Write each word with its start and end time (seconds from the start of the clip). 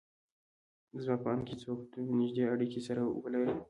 زما 1.03 1.15
په 1.23 1.27
اند 1.31 1.43
که 1.47 1.55
څوک 1.63 1.79
دومره 1.93 2.15
نيږدې 2.19 2.43
اړکې 2.53 2.79
سره 2.87 3.01
ولري 3.23 3.53